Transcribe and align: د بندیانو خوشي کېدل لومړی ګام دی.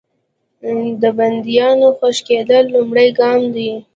د 1.01 1.03
بندیانو 1.17 1.87
خوشي 1.97 2.23
کېدل 2.29 2.63
لومړی 2.73 3.07
ګام 3.19 3.41
دی. 3.55 3.71